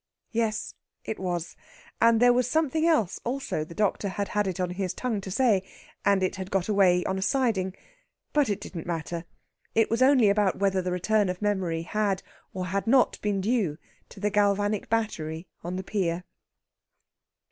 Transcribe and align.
Yes, 0.31 0.73
it 1.05 1.19
was. 1.19 1.55
And 2.01 2.19
there 2.19 2.33
was 2.33 2.49
something 2.49 2.87
else 2.87 3.19
also 3.23 3.63
the 3.63 3.75
doctor 3.75 4.09
had 4.09 4.29
had 4.29 4.47
it 4.47 4.59
on 4.59 4.71
his 4.71 4.95
tongue 4.95 5.21
to 5.21 5.29
say, 5.29 5.61
and 6.03 6.23
it 6.23 6.37
had 6.37 6.49
got 6.49 6.67
away 6.67 7.05
on 7.05 7.19
a 7.19 7.21
siding. 7.21 7.75
But 8.33 8.49
it 8.49 8.59
didn't 8.59 8.87
matter 8.87 9.25
it 9.75 9.91
was 9.91 10.01
only 10.01 10.27
about 10.29 10.57
whether 10.57 10.81
the 10.81 10.91
return 10.91 11.29
of 11.29 11.39
memory 11.39 11.83
had 11.83 12.23
or 12.51 12.65
had 12.65 12.87
not 12.87 13.21
been 13.21 13.41
due 13.41 13.77
to 14.09 14.19
the 14.19 14.31
galvanic 14.31 14.89
battery 14.89 15.45
on 15.63 15.75
the 15.75 15.83
pier. 15.83 16.23